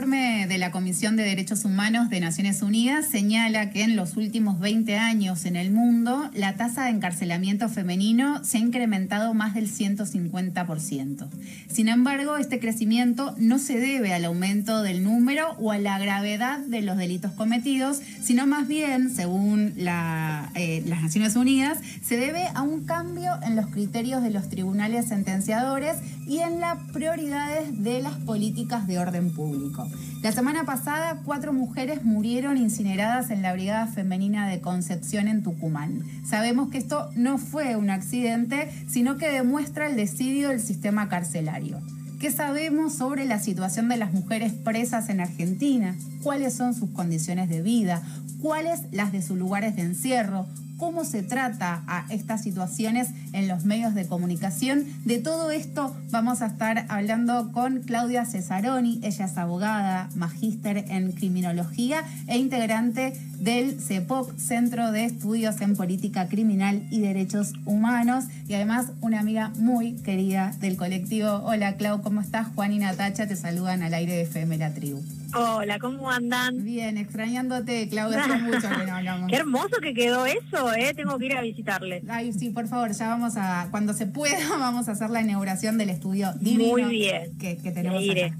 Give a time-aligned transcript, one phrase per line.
[0.00, 4.58] Informe de la Comisión de Derechos Humanos de Naciones Unidas señala que en los últimos
[4.58, 9.70] 20 años en el mundo la tasa de encarcelamiento femenino se ha incrementado más del
[9.70, 11.28] 150%.
[11.68, 16.60] Sin embargo, este crecimiento no se debe al aumento del número o a la gravedad
[16.60, 22.62] de los delitos cometidos, sino más bien, según eh, las Naciones Unidas, se debe a
[22.62, 25.96] un cambio en los criterios de los tribunales sentenciadores
[26.30, 29.88] y en las prioridades de las políticas de orden público.
[30.22, 36.04] La semana pasada, cuatro mujeres murieron incineradas en la Brigada Femenina de Concepción en Tucumán.
[36.24, 41.80] Sabemos que esto no fue un accidente, sino que demuestra el desidio del sistema carcelario.
[42.20, 45.96] ¿Qué sabemos sobre la situación de las mujeres presas en Argentina?
[46.22, 48.02] ¿Cuáles son sus condiciones de vida?
[48.40, 50.46] ¿Cuáles las de sus lugares de encierro?
[50.80, 54.86] Cómo se trata a estas situaciones en los medios de comunicación.
[55.04, 58.98] De todo esto vamos a estar hablando con Claudia Cesaroni.
[59.02, 66.28] Ella es abogada, magíster en criminología e integrante del CEPOC, Centro de Estudios en Política
[66.28, 71.42] Criminal y Derechos Humanos, y además una amiga muy querida del colectivo.
[71.44, 72.48] Hola Clau, ¿cómo estás?
[72.54, 75.02] Juan y Natacha te saludan al aire de FM La Tribu.
[75.34, 76.64] Hola, ¿cómo andan?
[76.64, 79.30] Bien, extrañándote, Claudia, hace mucho que no hablamos.
[79.30, 80.92] Qué hermoso que quedó eso, ¿eh?
[80.94, 82.02] Tengo que ir a visitarle.
[82.08, 85.78] Ay, sí, por favor, ya vamos a, cuando se pueda, vamos a hacer la inauguración
[85.78, 87.36] del estudio divino Muy bien.
[87.38, 88.36] Que, tenemos acá.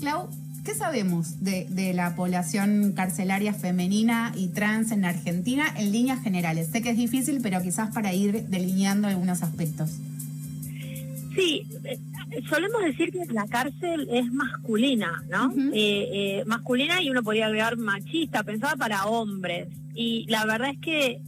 [0.00, 0.28] Clau,
[0.64, 6.68] ¿qué sabemos de, de la población carcelaria femenina y trans en Argentina en líneas generales?
[6.72, 9.90] Sé que es difícil, pero quizás para ir delineando algunos aspectos.
[11.34, 11.98] Sí, eh,
[12.48, 15.52] solemos decir que la cárcel es masculina, ¿no?
[15.72, 19.68] Eh, eh, masculina y uno podría agregar machista, pensada para hombres.
[19.94, 21.20] Y la verdad es que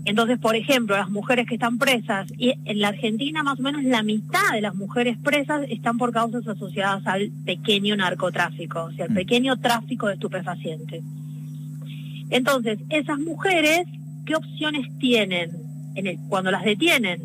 [0.06, 3.84] Entonces, por ejemplo, las mujeres que están presas, y en la Argentina más o menos
[3.84, 9.06] la mitad de las mujeres presas están por causas asociadas al pequeño narcotráfico, o sea,
[9.06, 11.04] el pequeño tráfico de estupefacientes.
[12.30, 13.88] Entonces, esas mujeres,
[14.26, 15.52] ¿qué opciones tienen
[15.96, 17.22] en el, cuando las detienen?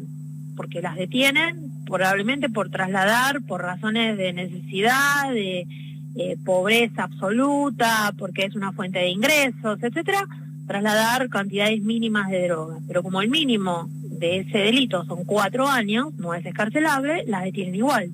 [0.56, 5.66] Porque las detienen probablemente por trasladar, por razones de necesidad, de,
[6.16, 10.26] eh, pobreza absoluta, porque es una fuente de ingresos, etcétera,
[10.66, 12.82] trasladar cantidades mínimas de drogas.
[12.86, 17.76] Pero como el mínimo de ese delito son cuatro años, no es escarcelable, las detienen
[17.76, 18.10] igual.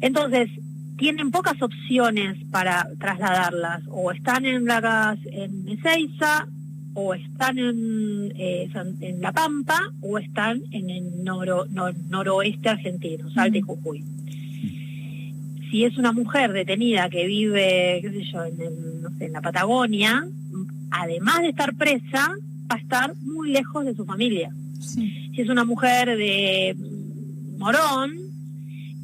[0.00, 0.48] Entonces,
[0.96, 6.46] tienen pocas opciones para trasladarlas, o están en la en Ezeiza,
[6.94, 13.60] o están en, eh, en La Pampa, o están en el noroeste argentino, Salta y
[13.60, 14.04] Jujuy
[15.70, 20.26] si es una mujer detenida que vive, qué sé yo, en, la Patagonia,
[20.90, 22.34] además de estar presa,
[22.70, 24.50] va a estar muy lejos de su familia.
[24.80, 26.74] Si es una mujer de
[27.58, 28.30] Morón,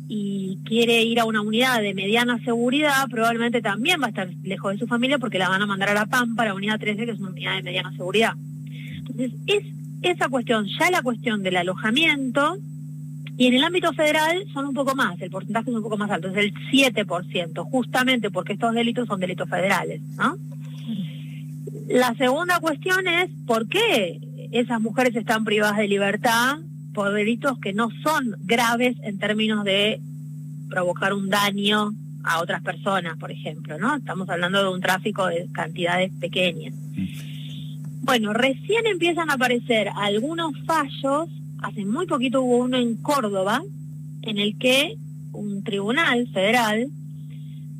[0.08, 4.72] y quiere ir a una unidad de mediana seguridad, probablemente también va a estar lejos
[4.72, 7.12] de su familia porque la van a mandar a la PAMPA, la unidad 13, que
[7.12, 8.34] es una unidad de mediana seguridad.
[8.98, 9.64] Entonces, es
[10.02, 12.56] esa cuestión, ya la cuestión del alojamiento,
[13.36, 16.10] y en el ámbito federal son un poco más, el porcentaje es un poco más
[16.10, 20.36] alto, es el 7%, justamente porque estos delitos son delitos federales, ¿no?
[21.88, 24.20] La segunda cuestión es por qué
[24.52, 26.58] esas mujeres están privadas de libertad
[26.94, 30.00] por delitos que no son graves en términos de
[30.68, 31.92] provocar un daño
[32.24, 33.94] a otras personas, por ejemplo, ¿no?
[33.94, 36.74] Estamos hablando de un tráfico de cantidades pequeñas.
[38.02, 41.28] Bueno, recién empiezan a aparecer algunos fallos,
[41.62, 43.62] hace muy poquito hubo uno en Córdoba,
[44.22, 44.96] en el que
[45.32, 46.88] un tribunal federal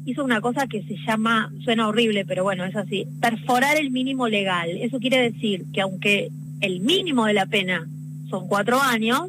[0.04, 4.28] hizo una cosa que se llama, suena horrible, pero bueno, es así, perforar el mínimo
[4.28, 4.70] legal.
[4.70, 6.28] Eso quiere decir que aunque
[6.60, 7.86] el mínimo de la pena
[8.30, 9.28] son cuatro años,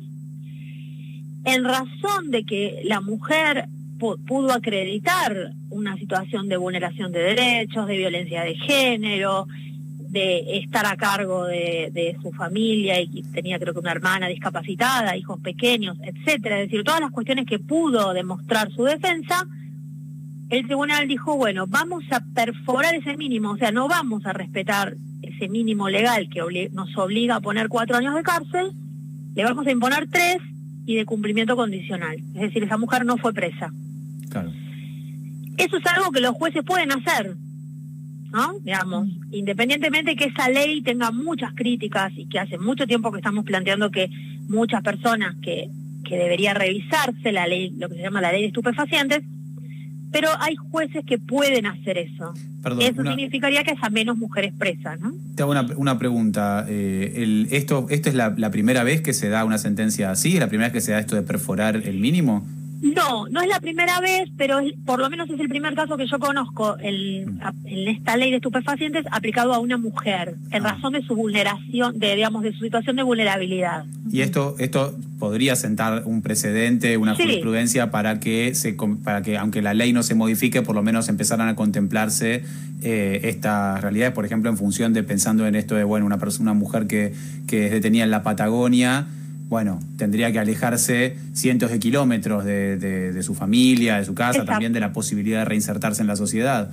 [1.46, 7.98] en razón de que la mujer pudo acreditar una situación de vulneración de derechos, de
[7.98, 9.48] violencia de género,
[10.10, 15.40] de estar a cargo de, su familia y tenía creo que una hermana discapacitada, hijos
[15.42, 19.46] pequeños, etcétera, es decir, todas las cuestiones que pudo demostrar su defensa,
[20.50, 24.96] el tribunal dijo, bueno, vamos a perforar ese mínimo, o sea, no vamos a respetar
[25.22, 28.72] ese mínimo legal que nos obliga a poner cuatro años de cárcel,
[29.36, 30.38] le vamos a imponer tres
[30.86, 32.16] y de cumplimiento condicional.
[32.34, 33.72] Es decir, esa mujer no fue presa.
[34.30, 34.52] Claro.
[35.58, 37.36] Eso es algo que los jueces pueden hacer,
[38.32, 38.54] ¿no?
[38.60, 43.46] Digamos, independientemente que esa ley tenga muchas críticas y que hace mucho tiempo que estamos
[43.46, 44.10] planteando que
[44.48, 45.70] muchas personas que,
[46.04, 49.24] que debería revisarse la ley, lo que se llama la ley de estupefacientes,
[50.12, 52.34] pero hay jueces que pueden hacer eso.
[52.80, 55.14] eso significaría que haya menos mujeres presas, ¿no?
[55.36, 56.66] Te hago una, pregunta.
[56.68, 60.36] Eh, esto, ¿Esto es la, la, primera vez que se da una sentencia así?
[60.36, 62.46] ¿Es la primera vez que se da esto de perforar el mínimo?
[62.82, 66.06] No, no es la primera vez, pero por lo menos es el primer caso que
[66.08, 67.40] yo conozco en
[67.88, 70.74] esta ley de estupefacientes aplicado a una mujer en ah.
[70.74, 73.86] razón de su vulneración, de digamos, de su situación de vulnerabilidad.
[74.12, 79.62] Y esto, esto podría sentar un precedente, una jurisprudencia para que se, para que aunque
[79.62, 82.44] la ley no se modifique, por lo menos empezaran a contemplarse
[82.84, 86.52] eh, estas realidades, por ejemplo, en función de pensando en esto de bueno, una persona,
[86.52, 87.14] una mujer que,
[87.48, 89.08] que es detenida en la Patagonia
[89.50, 94.80] bueno, tendría que alejarse cientos de kilómetros de, su familia, de su casa, también de
[94.80, 96.70] la posibilidad de reinsertarse en la sociedad.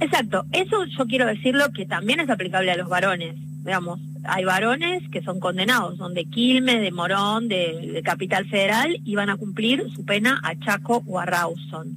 [0.00, 5.02] Exacto, eso yo quiero decirlo que también es aplicable a los varones, digamos, hay varones
[5.10, 9.84] que son condenados, son de Quilmes, de Morón, de, Capital Federal y van a cumplir
[9.94, 11.96] su pena a Chaco o a Rawson.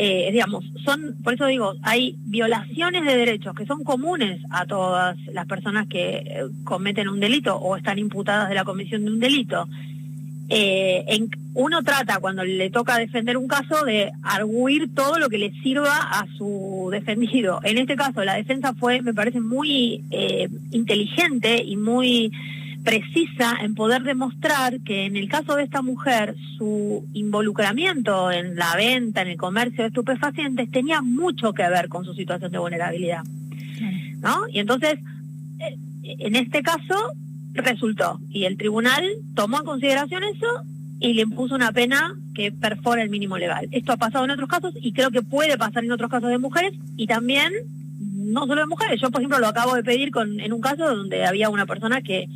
[0.00, 5.18] Eh, digamos, son, por eso digo, hay violaciones de derechos que son comunes a todas
[5.32, 9.18] las personas que eh, cometen un delito o están imputadas de la comisión de un
[9.18, 9.68] delito.
[10.50, 15.38] Eh, en, uno trata cuando le toca defender un caso de arguir todo lo que
[15.38, 17.58] le sirva a su defendido.
[17.64, 20.04] En este caso la defensa fue, me parece, muy
[20.70, 22.30] inteligente y muy
[22.84, 28.74] precisa en poder demostrar que en el caso de esta mujer su involucramiento en la
[28.76, 33.24] venta, en el comercio de estupefacientes tenía mucho que ver con su situación de vulnerabilidad.
[34.20, 34.48] ¿No?
[34.50, 34.98] Y entonces,
[35.60, 36.94] eh, en este caso
[37.52, 39.04] resultó y el tribunal
[39.34, 40.46] tomó en consideración eso
[41.00, 43.68] y le impuso una pena que perfora el mínimo legal.
[43.70, 46.38] Esto ha pasado en otros casos y creo que puede pasar en otros casos de
[46.38, 47.52] mujeres y también
[47.98, 49.00] no solo de mujeres.
[49.00, 52.00] Yo, por ejemplo, lo acabo de pedir con, en un caso donde había una persona
[52.00, 52.28] que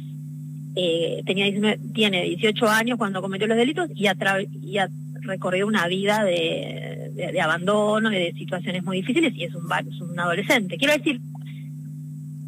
[0.75, 4.17] eh, tenía tiene 18 años cuando cometió los delitos y ha,
[4.63, 4.79] y
[5.63, 10.77] una vida de, abandono y de situaciones muy difíciles y es un, un adolescente.
[10.77, 11.21] Quiero decir,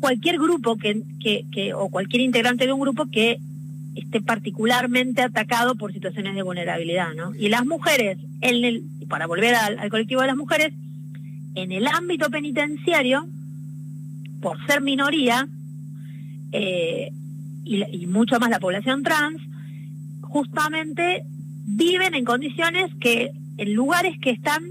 [0.00, 3.38] cualquier grupo que, que, o cualquier integrante de un grupo que
[3.95, 7.35] esté particularmente atacado por situaciones de vulnerabilidad, ¿no?
[7.35, 10.73] Y las mujeres, en el, para volver al, colectivo de las mujeres,
[11.54, 13.26] en el ámbito penitenciario,
[14.40, 15.49] por ser minoría,
[16.52, 17.12] eh,
[17.64, 19.40] y, mucho más la población trans,
[20.23, 21.25] justamente
[21.66, 24.64] viven en condiciones que, en lugares que están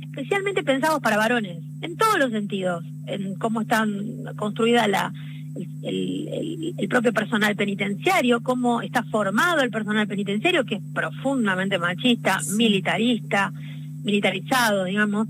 [0.00, 5.12] especialmente pensados para varones, en todos los sentidos, en cómo están construida la,
[5.82, 12.40] el, el, propio personal penitenciario, cómo está formado el personal penitenciario, que es profundamente machista,
[12.56, 13.52] militarista,
[14.02, 15.28] militarizado, digamos.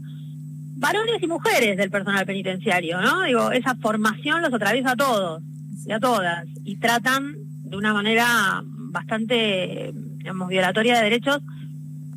[0.81, 3.23] Varones y mujeres del personal penitenciario, ¿no?
[3.23, 5.43] Digo, esa formación los atraviesa a todos
[5.87, 11.40] y a todas, y tratan de una manera bastante, digamos, violatoria de derechos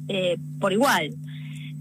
[0.08, 1.12] eh, por igual.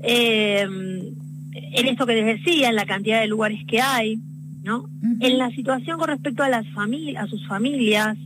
[0.00, 4.18] Eh, en esto que les decía, en la cantidad de lugares que hay,
[4.62, 4.88] ¿no?
[5.20, 8.16] En la situación con respecto a las familias, a sus familias,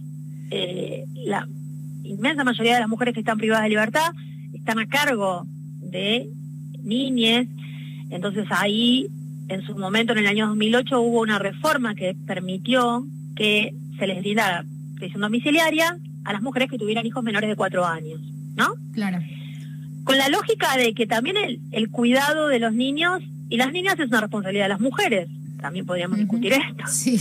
[0.51, 1.47] eh, la
[2.03, 4.13] inmensa mayoría de las mujeres que están privadas de libertad
[4.53, 5.47] están a cargo
[5.81, 6.29] de
[6.83, 7.49] niñes.
[8.11, 9.09] Entonces ahí,
[9.49, 14.23] en su momento, en el año 2008, hubo una reforma que permitió que se les
[14.23, 14.65] diera
[14.97, 18.21] prisión domiciliaria a las mujeres que tuvieran hijos menores de cuatro años,
[18.57, 18.75] ¿no?
[18.93, 19.19] Claro.
[20.05, 23.99] Con la lógica de que también el, el cuidado de los niños y las niñas
[23.99, 25.29] es una responsabilidad de las mujeres.
[25.61, 26.85] También podríamos discutir esto.
[26.87, 27.19] Sí.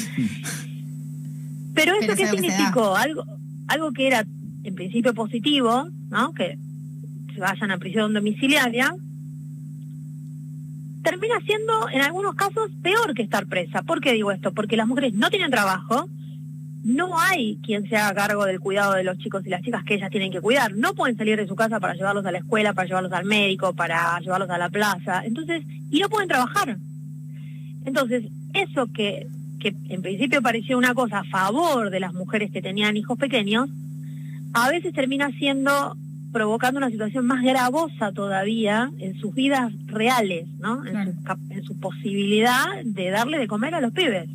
[1.74, 2.96] Pero eso qué significó?
[2.96, 3.26] Algo,
[3.68, 4.26] algo que era
[4.64, 6.34] en principio positivo, ¿no?
[6.34, 6.58] Que
[7.34, 8.96] se vayan a prisión domiciliaria,
[11.04, 13.84] termina siendo en algunos casos peor que estar presa.
[13.84, 14.54] ¿Por qué digo esto?
[14.54, 16.08] Porque las mujeres no tienen trabajo,
[16.84, 19.96] no hay quien se haga cargo del cuidado de los chicos y las chicas que
[19.96, 20.76] ellas tienen que cuidar.
[20.76, 23.74] No pueden salir de su casa para llevarlos a la escuela, para llevarlos al médico,
[23.74, 25.24] para llevarlos a la plaza.
[25.26, 26.78] Entonces, y no pueden trabajar.
[27.86, 29.28] Entonces, eso que,
[29.60, 33.70] que en principio parecía una cosa a favor de las mujeres que tenían hijos pequeños,
[34.54, 35.98] a veces termina siendo
[36.34, 40.84] provocando una situación más gravosa todavía en sus vidas reales, ¿no?
[40.86, 41.16] En,
[41.64, 44.28] su, posibilidad de darle de comer a los pibes.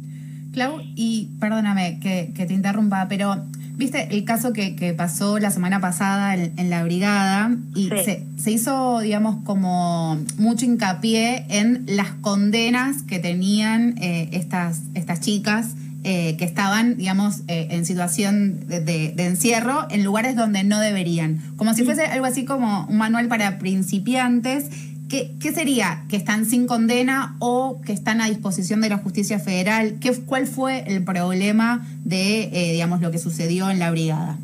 [0.52, 6.34] Clau, y perdóname que, te interrumpa, pero viste el caso que, pasó la semana pasada
[6.34, 13.18] en, la brigada y se, se, hizo, digamos, como mucho hincapié en las condenas que
[13.18, 15.74] tenían eh, estas, estas chicas
[16.10, 21.38] eh, que estaban, digamos, eh, en situación de, encierro en lugares donde no deberían.
[21.56, 24.70] Como si fuese algo así como un manual para principiantes.
[25.10, 26.04] ¿Qué, ¿Qué, sería?
[26.08, 29.96] ¿Que están sin condena o que están a disposición de la justicia federal?
[30.00, 34.38] ¿Qué, ¿Cuál fue el problema de, eh, digamos, lo que sucedió en la brigada?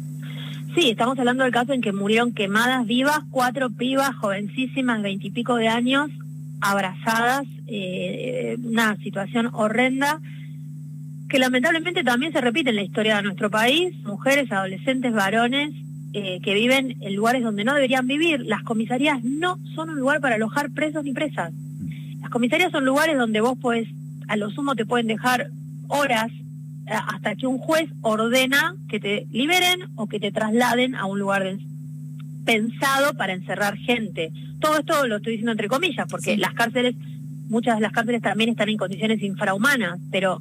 [0.74, 5.68] Sí, estamos hablando del caso en que murieron quemadas vivas, cuatro pibas jovencísimas, veintipico de
[5.68, 6.10] años,
[6.60, 7.46] abrazadas,
[8.62, 10.20] una situación horrenda
[11.28, 15.72] que lamentablemente también se repite en la historia de nuestro país, mujeres, adolescentes, varones
[16.12, 18.40] eh, que viven en lugares donde no deberían vivir.
[18.40, 21.52] Las comisarías no son un lugar para alojar presos ni presas.
[22.20, 23.88] Las comisarías son lugares donde vos podés,
[24.28, 25.50] a lo sumo te pueden dejar
[25.88, 26.30] horas
[26.86, 31.18] eh, hasta que un juez ordena que te liberen o que te trasladen a un
[31.18, 31.56] lugar
[32.44, 34.30] pensado para encerrar gente.
[34.60, 36.94] Todo esto lo estoy diciendo entre comillas, porque las cárceles,
[37.48, 40.40] muchas de las cárceles también están en condiciones infrahumanas, pero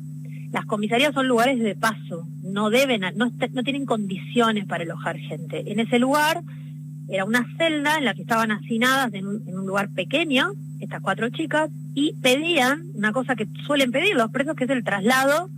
[0.54, 3.32] las comisarías son lugares de paso, no deben, no,
[3.64, 5.72] tienen condiciones para alojar gente.
[5.72, 6.44] En ese lugar
[7.10, 11.72] era una celda en la que estaban hacinadas en un, lugar pequeño, estas cuatro chicas,
[11.96, 15.50] y pedían una cosa que suelen pedir los presos, que es el traslado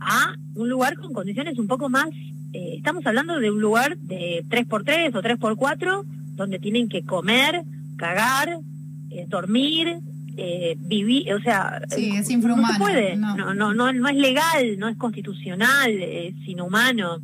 [0.00, 2.08] a un lugar con condiciones un poco más,
[2.52, 6.04] eh, estamos hablando de un lugar de 3x3 o 3x4,
[6.34, 7.62] donde tienen que comer,
[7.96, 8.58] cagar,
[9.10, 10.00] eh, dormir,
[10.36, 13.36] eh, vivir, o sea, es no se puede, no.
[13.36, 17.18] No, no, no, es legal, no es constitucional, es inhumano.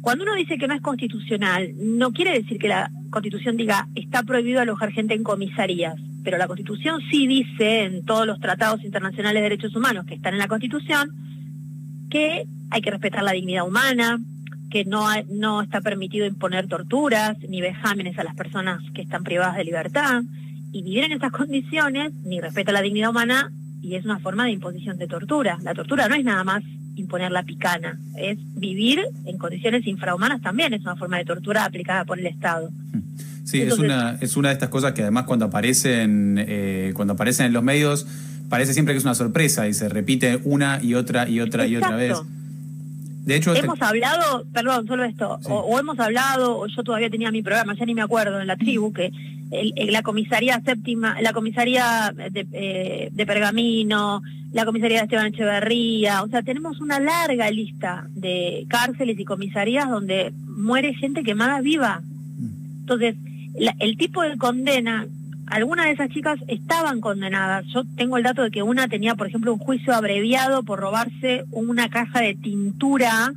[0.00, 4.22] Cuando uno dice que no es constitucional, no quiere decir que la constitución diga está
[4.22, 9.40] prohibido alojar gente en comisarías, pero la constitución sí dice en todos los tratados internacionales
[9.40, 11.10] de derechos humanos que están en la constitución
[12.10, 14.18] que hay que respetar la dignidad humana,
[14.70, 19.56] que no, no está permitido imponer torturas ni vejámenes a las personas que están privadas
[19.56, 20.22] de libertad,
[20.74, 24.50] y vivir en esas condiciones ni respeta la dignidad humana y es una forma de
[24.50, 25.56] imposición de tortura.
[25.62, 26.64] La tortura no es nada más
[26.96, 32.04] imponer la picana, es vivir en condiciones infrahumanas también, es una forma de tortura aplicada
[32.04, 32.70] por el Estado.
[33.44, 37.46] Sí, es, una, es una de estas cosas que además cuando aparecen, eh, cuando aparecen
[37.46, 38.06] en los medios
[38.48, 41.76] parece siempre que es una sorpresa y se repite una y otra y otra y
[41.76, 42.18] otra vez.
[43.24, 47.42] De hecho, hemos hablado, perdón, solo esto, o, hemos hablado, o yo todavía tenía mi
[47.42, 49.12] programa, ya ni me acuerdo, en la tribu, que
[49.90, 54.20] la comisaría séptima, la comisaría de, eh, de, Pergamino,
[54.52, 59.88] la comisaría de Esteban Echeverría, o sea, tenemos una larga lista de cárceles y comisarías
[59.88, 62.02] donde muere gente quemada viva.
[62.80, 63.16] Entonces,
[63.78, 65.06] el tipo de condena,
[65.46, 67.64] algunas de esas chicas estaban condenadas.
[67.72, 71.44] Yo tengo el dato de que una tenía, por ejemplo, un juicio abreviado por robarse
[71.50, 73.32] una caja de tintura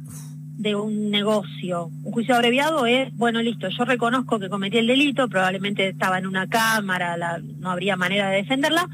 [0.57, 1.91] de un negocio.
[2.03, 6.25] Un juicio abreviado es, bueno, listo, yo reconozco que cometí el delito, probablemente estaba en
[6.25, 7.15] una cámara,
[7.59, 8.87] no habría manera de defenderla,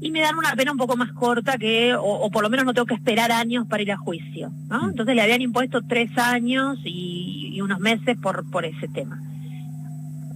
[0.00, 2.74] y me dan una pena un poco más corta que, o, por lo menos no
[2.74, 4.52] tengo que esperar años para ir a juicio.
[4.68, 4.82] ¿no?
[4.82, 4.90] Mm.
[4.90, 9.18] Entonces le habían impuesto tres años y, unos meses por, por ese tema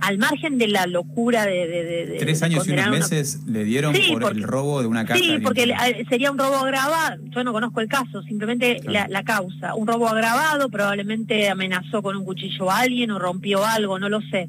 [0.08, 2.16] al margen de la locura de...
[2.18, 5.20] Tres años y unos meses le dieron por el robo de una casa.
[5.20, 5.70] Sí, porque
[6.08, 9.74] sería un robo agravado, yo no conozco el caso, simplemente la, la, causa.
[9.74, 14.22] Un robo agravado, probablemente amenazó con un cuchillo a alguien o rompió algo, no lo
[14.22, 14.48] sé.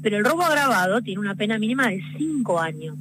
[0.00, 2.96] Pero el robo agravado tiene una pena mínima de cinco años.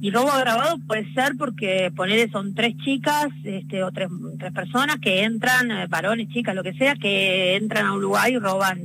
[0.00, 4.08] Y robo agravado puede ser porque ponerle son tres chicas este, o tres,
[4.38, 8.30] tres personas que entran, eh, varones, chicas, lo que sea, que entran a un lugar
[8.30, 8.78] y roban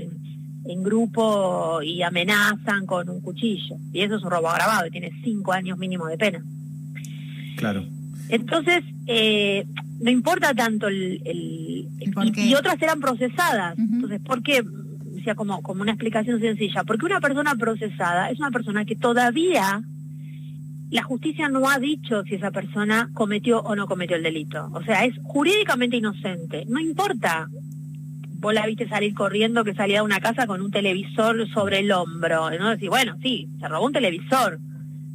[0.65, 3.75] en grupo y amenazan con un cuchillo.
[3.91, 6.43] Y eso es un robo agravado y tiene cinco años mínimo de pena.
[7.57, 7.85] Claro.
[8.29, 9.65] Entonces, eh,
[9.99, 11.21] no importa tanto el...
[11.25, 13.77] y, otras eran procesadas.
[13.77, 14.63] Entonces, ¿por qué?
[15.05, 16.83] Decía como, como una explicación sencilla.
[16.83, 19.81] Porque una persona procesada es una persona que todavía
[20.89, 24.69] la justicia no ha dicho si esa persona cometió o no cometió el delito.
[24.73, 26.65] O sea, es jurídicamente inocente.
[26.67, 27.49] No importa
[28.43, 31.91] vos la viste salir corriendo que salía de una casa con un televisor sobre el
[31.93, 32.71] hombro, ¿no?
[32.71, 34.59] Decir, bueno, sí, se robó un televisor.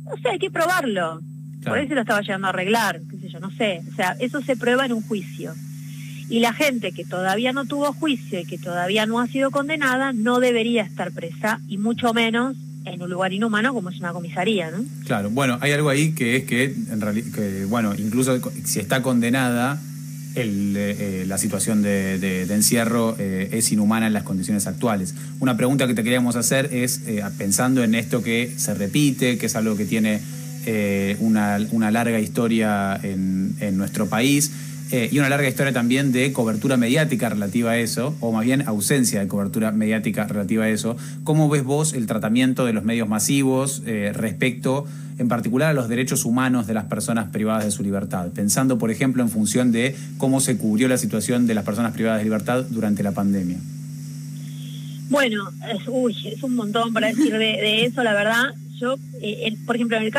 [0.04, 1.20] No sé, hay que probarlo.
[1.62, 3.82] Por eso lo estaba llevando a arreglar, qué sé yo, no sé.
[3.92, 5.52] O sea, eso se prueba en un juicio.
[6.30, 10.14] Y la gente que todavía no tuvo juicio y que todavía no ha sido condenada
[10.14, 12.56] no debería estar presa y mucho menos
[12.86, 14.82] en un lugar inhumano como es una comisaría, ¿no?
[15.04, 19.02] Claro, bueno, hay algo ahí que es que, en realidad, que, bueno, incluso si está
[19.02, 19.78] condenada,
[20.34, 25.14] eh, la situación de, encierro eh, es inhumana en las condiciones actuales.
[25.40, 29.46] Una pregunta que te queríamos hacer es, eh, pensando en esto que se repite, que
[29.46, 30.20] es algo que tiene
[31.20, 31.58] una,
[31.90, 34.50] larga historia en nuestro país,
[34.90, 39.20] y una larga historia también de cobertura mediática relativa a eso, o más bien ausencia
[39.20, 40.96] de cobertura mediática relativa a eso.
[41.24, 43.82] ¿Cómo ves vos el tratamiento de los medios masivos
[44.14, 44.86] respecto
[45.18, 48.90] en particular a los derechos humanos de las personas privadas de su libertad, pensando, por
[48.90, 52.64] ejemplo, en función de cómo se cubrió la situación de las personas privadas de libertad
[52.70, 53.58] durante la pandemia.
[55.10, 58.54] Bueno, es, uy, es un montón para decir de, eso, la verdad.
[58.78, 60.12] Yo, eh, por ejemplo, en el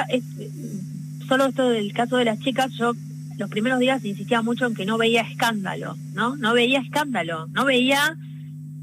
[1.27, 2.93] solo esto del caso de las chicas, yo
[3.39, 6.35] los primeros días insistía mucho en que no veía escándalo, ¿no?
[6.35, 8.17] No veía escándalo, no veía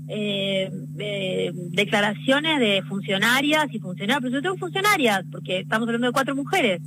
[0.09, 6.13] eh, eh, declaraciones de funcionarias y funcionarios, pero sobre todo funcionarias, porque estamos hablando de
[6.13, 6.81] cuatro mujeres.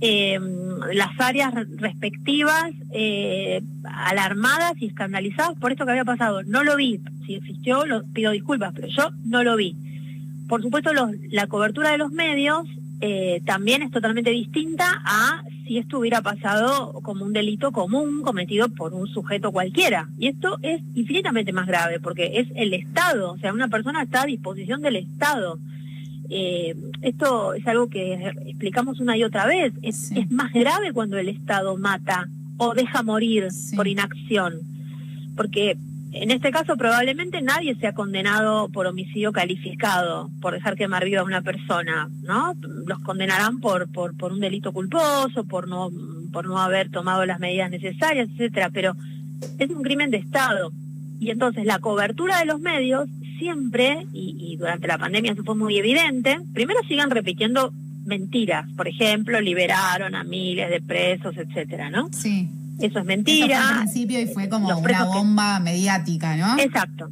[0.00, 0.38] Eh,
[0.92, 2.70] las áreas respectivas
[3.84, 6.42] alarmadas y escandalizadas por esto que había pasado.
[6.44, 7.00] No lo vi.
[7.26, 9.76] Si existió, lo pido disculpas, pero yo no lo vi.
[10.48, 10.90] Por supuesto,
[11.30, 12.66] la cobertura de los medios
[13.02, 18.68] eh, también es totalmente distinta a si esto hubiera pasado como un delito común cometido
[18.68, 20.08] por un sujeto cualquiera.
[20.18, 24.22] Y esto es infinitamente más grave porque es el Estado, o sea, una persona está
[24.22, 25.58] a disposición del Estado.
[26.28, 29.72] Eh, esto es algo que explicamos una y otra vez.
[29.82, 34.60] Es, es más grave cuando el Estado mata o deja morir por inacción.
[35.36, 35.78] Porque
[36.12, 41.24] en este caso probablemente nadie sea condenado por homicidio calificado, por dejar quemar viva a
[41.24, 42.54] una persona, ¿no?
[42.86, 45.90] Los condenarán por, por, un delito culposo, por no,
[46.32, 48.94] por no haber tomado las medidas necesarias, etcétera, pero
[49.58, 50.72] es un crimen de Estado.
[51.20, 55.54] Y entonces la cobertura de los medios siempre, y, y durante la pandemia eso fue
[55.54, 57.72] muy evidente, primero sigan repitiendo
[58.04, 62.08] mentiras, por ejemplo, liberaron a miles de presos, etcétera, ¿no?
[62.12, 62.48] Sí
[62.80, 63.68] eso es mentira.
[63.68, 66.58] al principio y fue como una bomba mediática, ¿no?
[66.58, 67.10] Exacto.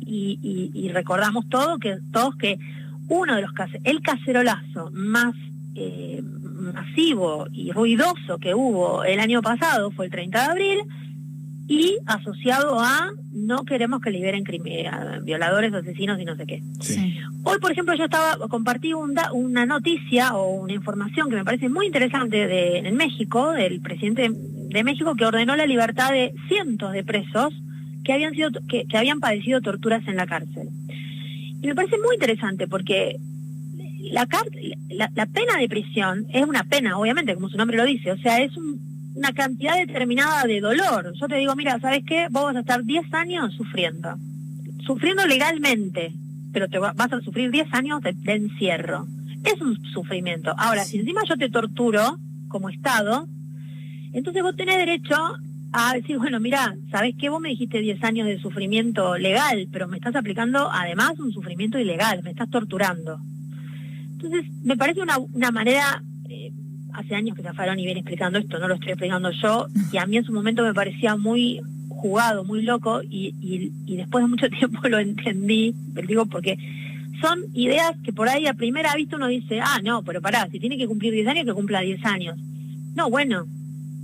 [0.00, 2.58] Y, y, recordamos todo que, todos que
[3.08, 3.52] uno de los
[3.84, 5.34] el cacerolazo más
[5.76, 10.78] eh, masivo y ruidoso que hubo el año pasado fue el 30 de abril
[11.68, 14.44] y asociado a no queremos que liberen
[15.22, 16.62] violadores, asesinos y no sé qué.
[17.44, 21.86] Hoy, por ejemplo, yo estaba compartí una noticia o una información que me parece muy
[21.86, 27.04] interesante de, en México, del presidente de México, que ordenó la libertad de cientos de
[27.04, 27.54] presos
[28.04, 30.68] que habían, sido, que, habían padecido torturas en la cárcel.
[31.62, 33.16] Y me parece muy interesante porque
[34.10, 34.26] la,
[35.14, 38.40] la pena de prisión es una pena, obviamente, como su nombre lo dice, o sea,
[38.42, 41.12] es un una cantidad determinada de dolor.
[41.20, 42.28] Yo te digo, mira, ¿sabes qué?
[42.30, 44.14] Vos vas a estar 10 años sufriendo.
[44.84, 46.12] Sufriendo legalmente,
[46.52, 49.06] pero te vas a sufrir 10 años de, encierro.
[49.44, 50.52] Es un sufrimiento.
[50.56, 52.18] Ahora, si encima yo te torturo
[52.48, 53.26] como Estado,
[54.12, 55.16] entonces vos tenés derecho
[55.72, 57.28] a decir, bueno, mira, ¿sabes qué?
[57.28, 61.78] Vos me dijiste 10 años de sufrimiento legal, pero me estás aplicando además un sufrimiento
[61.78, 63.20] ilegal, me estás torturando.
[64.12, 66.02] Entonces, me parece una, una manera
[66.94, 70.06] hace años que Zafarón y viene explicando esto, no lo estoy explicando yo, y a
[70.06, 73.34] mí en su momento me parecía muy jugado, muy loco, y,
[73.86, 75.74] y, después de mucho tiempo lo entendí,
[76.06, 76.58] digo, porque
[77.20, 80.58] son ideas que por ahí a primera vista uno dice, ah, no, pero pará, si
[80.58, 82.38] tiene que cumplir 10 años, que cumpla 10 años.
[82.94, 83.46] No, bueno,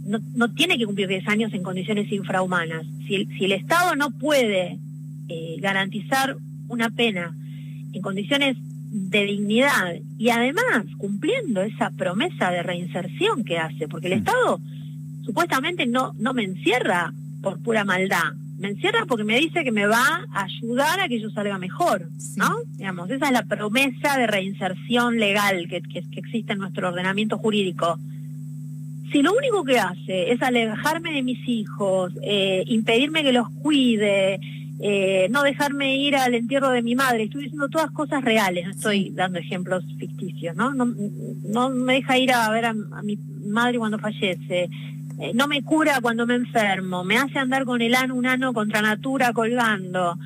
[0.05, 2.87] no, no tiene que cumplir 10 años en condiciones infrahumanas.
[3.07, 4.79] Si, si el Estado no puede
[5.29, 6.37] eh, garantizar
[6.68, 7.35] una pena
[7.92, 8.57] en condiciones
[8.97, 14.19] de dignidad y además cumpliendo esa promesa de reinserción que hace, porque el mm.
[14.19, 14.61] Estado
[15.23, 19.87] supuestamente no, no me encierra por pura maldad, me encierra porque me dice que me
[19.87, 22.57] va a ayudar a que yo salga mejor, ¿no?
[22.79, 27.99] Digamos, esa es la promesa de reinserción legal que, que, existe en nuestro ordenamiento jurídico.
[29.13, 34.41] Si lo único que hace es alejarme de mis hijos, eh, impedirme que los cuide,
[34.79, 37.25] eh, no dejarme ir al entierro de mi madre.
[37.25, 40.75] Estoy diciendo todas cosas reales, no estoy dando ejemplos ficticios, ¿no?
[40.75, 44.69] No, no me deja ir a ver a, mi madre cuando fallece.
[45.19, 48.53] Eh, no me cura cuando me enfermo, me hace andar con el ano, un ano
[48.53, 50.19] contra natura colgando.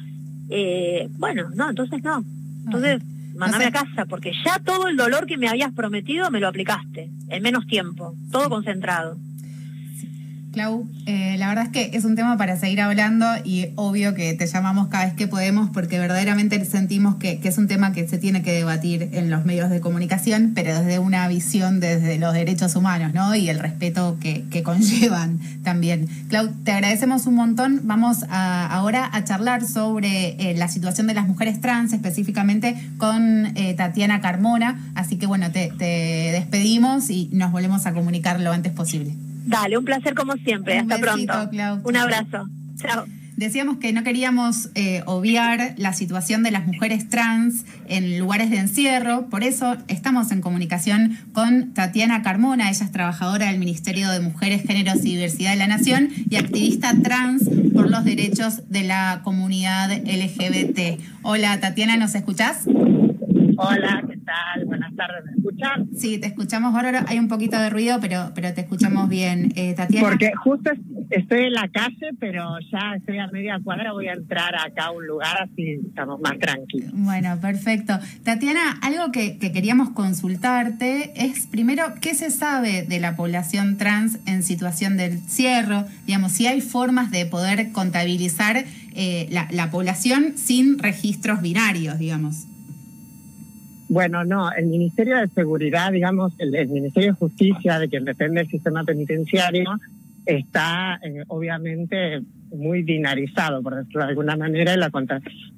[0.48, 2.24] Eh, bueno, no, entonces no.
[2.64, 3.00] Entonces,
[3.36, 7.08] mandame a casa, porque ya todo el dolor que me habías prometido me lo aplicaste,
[7.28, 9.16] en menos tiempo, todo concentrado.
[10.52, 14.34] Clau, eh, la verdad es que es un tema para seguir hablando y obvio que
[14.34, 18.18] te llamamos cada vez que podemos porque verdaderamente sentimos que, es un tema que se
[18.18, 22.74] tiene que debatir en los medios de comunicación, pero desde una visión desde los derechos
[22.74, 23.34] humanos ¿no?
[23.36, 26.08] y el respeto que, conllevan también.
[26.28, 27.80] Clau, te agradecemos un montón.
[27.84, 33.74] Vamos ahora a charlar sobre eh, la situación de las mujeres trans, específicamente con eh,
[33.74, 34.92] Tatiana Carmona.
[34.94, 35.72] Así que bueno, te
[36.32, 39.14] despedimos y nos volvemos a comunicar lo antes posible.
[39.50, 40.78] Dale, un placer como siempre.
[40.78, 41.50] Hasta pronto.
[41.84, 42.48] Un abrazo.
[42.76, 43.04] Chao.
[43.36, 48.58] Decíamos que no queríamos eh, obviar la situación de las mujeres trans en lugares de
[48.58, 54.20] encierro, por eso estamos en comunicación con Tatiana Carmona, ella es trabajadora del Ministerio de
[54.20, 59.22] Mujeres, Géneros y Diversidad de la Nación y activista trans por los derechos de la
[59.24, 61.00] comunidad LGBT.
[61.22, 62.66] Hola Tatiana, ¿nos escuchás?
[62.66, 64.66] Hola, ¿qué tal?
[64.66, 65.24] Buenas tardes,
[65.96, 67.04] Sí, te escuchamos ahora.
[67.08, 70.08] Hay un poquito de ruido, pero, pero te escuchamos bien, eh, Tatiana.
[70.08, 70.70] Porque justo
[71.10, 74.90] estoy en la calle, pero ya estoy a media cuadra, voy a entrar acá a
[74.90, 76.90] un lugar así estamos más tranquilos.
[76.94, 77.98] Bueno, perfecto.
[78.22, 84.42] Tatiana, algo que, queríamos consultarte es, primero, ¿qué se sabe de la población trans en
[84.42, 85.84] situación del cierre?
[86.06, 92.46] Digamos, si hay formas de poder contabilizar eh, la, la población sin registros binarios, digamos.
[93.90, 98.48] Bueno, no, el Ministerio de Seguridad, digamos, el, Ministerio de Justicia, de quien depende del
[98.48, 99.68] sistema penitenciario,
[100.24, 102.22] está eh, obviamente
[102.54, 104.92] muy binarizado, por decirlo de alguna manera, y la,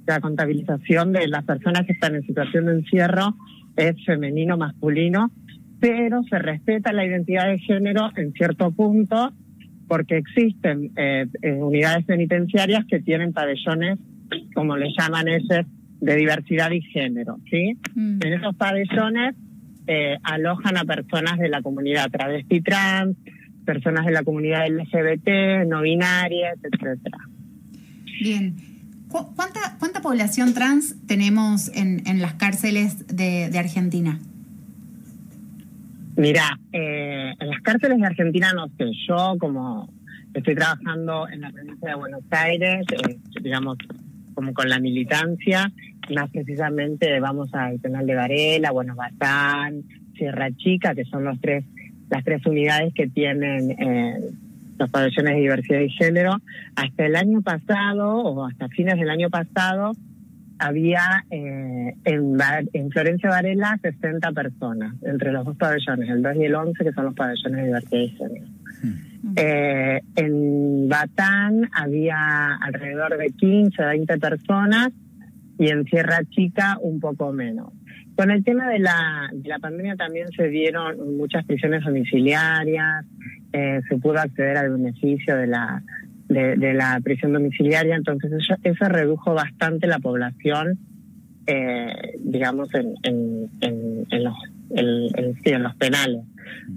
[0.07, 3.37] la contabilización de las personas que están en situación de encierro
[3.77, 5.31] es femenino, masculino,
[5.79, 9.31] pero se respeta la identidad de género en cierto punto
[9.89, 13.99] porque existen eh, eh, unidades penitenciarias que tienen pabellones,
[14.55, 15.67] como le llaman ese,
[16.03, 17.79] de diversidad y género, ¿sí?
[17.95, 18.19] Mm.
[18.23, 19.37] En esos pabellones
[19.87, 23.17] eh, alojan a personas de la comunidad travesti trans,
[23.65, 27.19] personas de la comunidad LGBT, no binarias, etcétera.
[28.21, 28.57] Bien.
[29.09, 34.19] ¿Cuánta, ¿Cuánta población trans tenemos en, en las cárceles de, de Argentina?
[36.17, 39.89] Mira, eh, en las cárceles de Argentina no sé, yo como
[40.35, 43.77] estoy trabajando en la provincia de Buenos Aires, eh, digamos,
[44.35, 45.73] como con la militancia,
[46.11, 49.83] más precisamente vamos al penal de Varela, Buenos Batán,
[50.17, 51.65] Sierra Chica, que son los tres,
[52.11, 54.31] las tres unidades que tienen eh,
[54.79, 56.37] los pabellones de diversidad y género.
[56.77, 59.93] Hasta el año pasado, o hasta fines del año pasado,
[60.59, 62.39] había eh, en,
[62.73, 66.93] en Florencia Varela 60 personas, entre los dos pabellones, el 2 y el 11, que
[66.93, 68.47] son los pabellones de diversidad y género.
[69.37, 74.91] Eh, en Batán había alrededor de 15, 20 personas
[75.59, 77.73] y en Sierra Chica un poco menos.
[78.17, 83.07] Con el tema de la, de la pandemia también se dieron muchas prisiones domiciliarias,
[83.53, 85.83] eh, se pudo acceder al beneficio de la,
[86.29, 90.79] de, la prisión domiciliaria, entonces eso, redujo bastante la población,
[91.47, 94.35] eh, digamos, en, en, los,
[94.71, 96.23] en los penales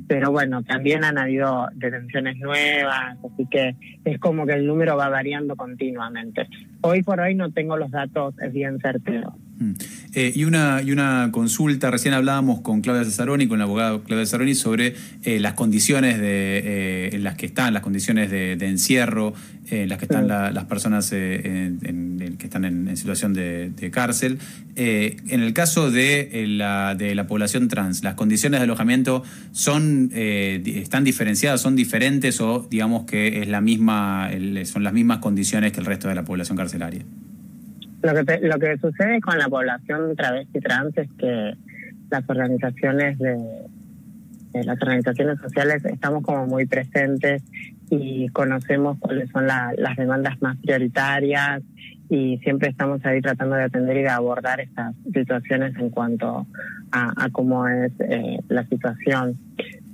[0.08, 5.10] pero bueno, también han habido detenciones nuevas, así que es como que el número va
[5.10, 6.48] variando continuamente.
[6.82, 9.34] Hoy por hoy no tengo los datos bien certeros.
[9.58, 9.72] Mm.
[10.14, 14.26] Eh, y, una, y una consulta, recién hablábamos con Claudia Cesaroni, con la abogada Claudia
[14.26, 19.34] Cesaroni, sobre eh, las condiciones de, eh, en las que están, las condiciones de, encierro,
[19.70, 24.40] en las que están las personas en, que están en, situación de, cárcel.
[24.76, 31.04] en el caso de la, de la población trans, ¿las condiciones de alojamiento son están
[31.04, 34.30] diferenciadas, son diferentes o digamos que es la misma,
[34.66, 37.06] son las mismas condiciones que el resto de la población carcelaria?
[38.06, 41.56] Lo que, lo que sucede con la población travesti trans es que
[42.12, 43.36] las organizaciones de,
[44.54, 47.42] las organizaciones sociales estamos como muy presentes
[47.90, 51.64] y conocemos cuáles son las demandas más prioritarias
[52.08, 56.46] y siempre estamos ahí tratando de atender y de abordar estas situaciones en cuanto
[56.92, 59.36] a, cómo es eh, la situación.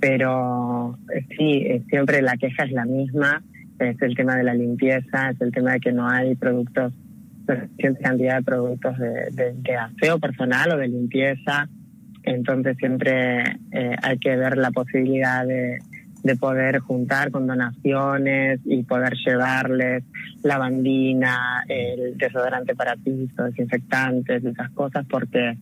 [0.00, 3.42] Pero eh, sí, eh, siempre la queja es la misma,
[3.78, 6.92] es el tema de la limpieza, es el tema de que no hay productos
[7.46, 11.68] suficiente cantidad de productos de, de, aseo personal o de limpieza.
[12.24, 15.78] Entonces siempre eh, hay que ver la posibilidad de,
[16.22, 20.04] de poder juntar con donaciones y poder llevarles
[20.42, 25.56] lavandina, el desodorante para piso, desinfectantes, esas cosas, porque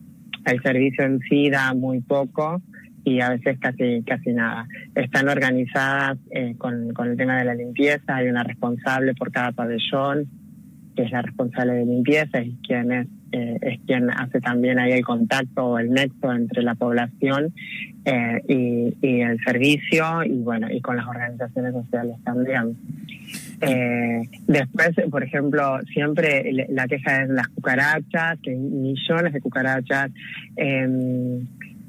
[0.45, 2.61] el servicio en sí muy poco
[3.03, 4.67] y a veces casi casi nada.
[4.93, 9.51] Están organizadas eh, con, con el tema de la limpieza, hay una responsable por cada
[9.51, 10.27] pabellón,
[10.95, 14.91] que es la responsable de limpieza y quien es, eh, es quien hace también ahí
[14.91, 17.53] el contacto o el nexo entre la población
[18.05, 22.75] eh, y, y, el servicio y bueno y con las organizaciones sociales también.
[23.61, 30.11] Eh, después, por ejemplo, siempre la queja es las cucarachas, que hay millones de cucarachas.
[30.57, 31.41] Eh,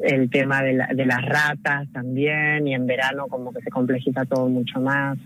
[0.02, 4.24] el tema de, la, de las ratas también, y en verano como que se complejiza
[4.24, 5.16] todo mucho más.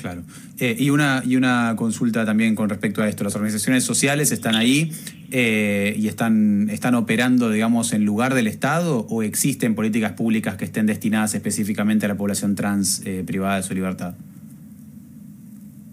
[0.00, 0.22] Claro.
[0.58, 3.24] Eh, y, una, y una consulta también con respecto a esto.
[3.24, 4.92] Las organizaciones sociales están ahí
[5.30, 10.64] eh, y están, están operando, digamos, en lugar del Estado o existen políticas públicas que
[10.64, 14.14] estén destinadas específicamente a la población trans eh, privada de su libertad?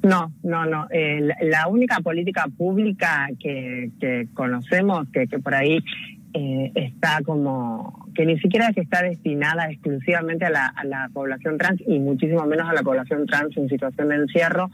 [0.01, 0.88] No, no, no.
[1.41, 5.83] La, única política pública que, que conocemos, que, que por ahí
[6.34, 11.58] eh, está como que ni siquiera que está destinada exclusivamente a la, a la, población
[11.58, 14.70] trans y muchísimo menos a la población trans en situación de encierro,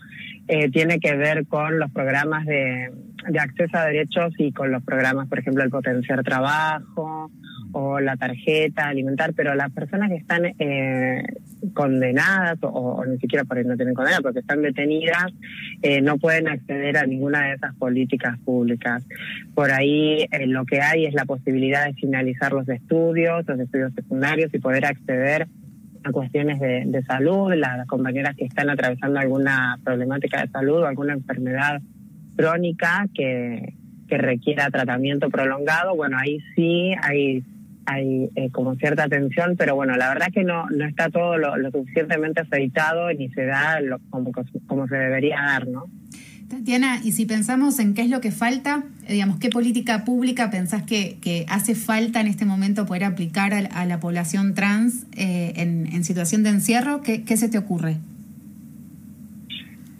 [0.48, 2.92] eh, tiene que ver con los programas de,
[3.40, 7.32] acceso a derechos y con los programas, por ejemplo, el potenciar trabajo
[7.72, 11.24] o la tarjeta alimentar, pero las personas que están eh,
[11.74, 15.34] condenadas o, o, ni siquiera por ahí no tienen condena, porque están detenidas,
[15.82, 19.04] eh, no pueden acceder a ninguna de esas políticas públicas.
[19.54, 23.94] Por ahí eh, lo que hay es la posibilidad de finalizar los estudios, los estudios
[23.94, 25.48] secundarios y poder acceder
[26.06, 30.88] a cuestiones de, de salud, las, compañeras que están atravesando alguna problemática de salud o
[30.88, 31.82] alguna enfermedad
[32.36, 33.74] crónica que,
[34.08, 37.44] que requiera tratamiento prolongado, bueno, ahí sí hay
[37.88, 41.56] hay eh, como cierta atención, pero bueno, la verdad que no, no está todo lo,
[41.56, 44.32] lo suficientemente aceitado ni se da lo, como,
[44.66, 45.86] como se debería dar, ¿no?
[46.56, 50.84] Tatiana, y si pensamos en qué es lo que falta, digamos, ¿qué política pública pensás
[50.84, 55.52] que, que hace falta en este momento poder aplicar a, a la población trans eh,
[55.58, 57.02] en, en, situación de encierro?
[57.02, 57.98] ¿Qué, qué se te ocurre?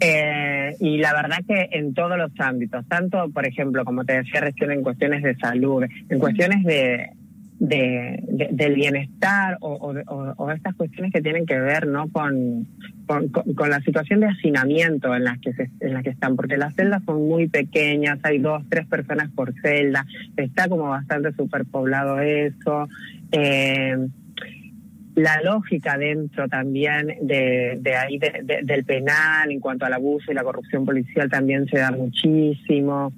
[0.00, 4.40] Eh, y la verdad que en todos los ámbitos, tanto, por ejemplo, como te decía
[4.40, 7.10] recién, en cuestiones de salud, en cuestiones de,
[7.58, 12.66] de, de, del bienestar o, o, o, estas cuestiones que tienen que ver no con,
[13.06, 16.74] con, la situación de hacinamiento en las que se, en las que están porque las
[16.74, 22.88] celdas son muy pequeñas hay dos tres personas por celda está como bastante superpoblado eso.
[23.32, 23.96] Eh,
[25.14, 30.34] la lógica dentro también de, de ahí de, del penal en cuanto al abuso y
[30.34, 33.12] la corrupción policial también se da muchísimo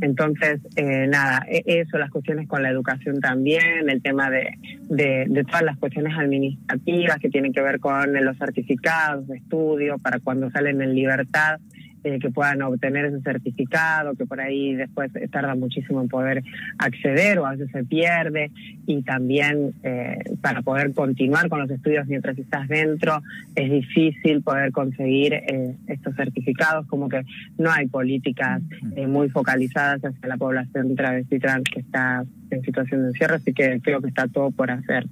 [0.00, 5.44] entonces, eh, nada, eso, las cuestiones con la educación también, el tema de, de, de,
[5.44, 10.50] todas las cuestiones administrativas que tienen que ver con los certificados de estudio para cuando
[10.50, 11.60] salen en libertad
[12.04, 16.42] eh, que puedan obtener ese certificado, que por ahí después tarda muchísimo en poder
[16.78, 18.50] acceder o a veces se pierde,
[18.86, 23.22] y también eh, para poder continuar con los estudios mientras estás dentro
[23.54, 27.22] es difícil poder conseguir eh, estos certificados, como que
[27.58, 28.62] no hay políticas
[28.96, 33.52] eh, muy focalizadas hacia la población travesti trans que está en situación de encierro, así
[33.52, 35.06] que creo que está todo por hacer.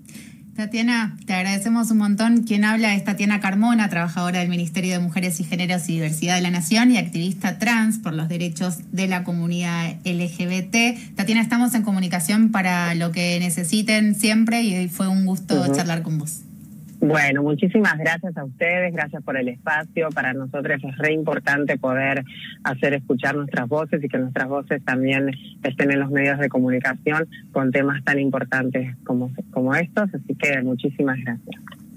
[0.58, 2.42] Tatiana, te agradecemos un montón.
[2.42, 6.40] Quien habla es Tatiana Carmona, trabajadora del Ministerio de Mujeres y Géneros y Diversidad de
[6.40, 11.14] la Nación y activista trans por los derechos de la comunidad LGBT.
[11.14, 15.76] Tatiana, estamos en comunicación para lo que necesiten siempre y fue un gusto uh -huh.
[15.76, 16.40] charlar con vos.
[17.00, 20.08] Bueno, muchísimas gracias a ustedes, gracias por el espacio.
[20.10, 22.24] Para nosotros es re importante poder
[22.64, 25.30] hacer escuchar nuestras voces y que nuestras voces también
[25.62, 30.12] estén en los medios de comunicación con temas tan importantes como, como estos.
[30.12, 31.87] Así que muchísimas gracias.